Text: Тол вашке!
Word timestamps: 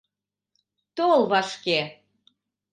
Тол 0.95 1.21
вашке! 1.31 1.79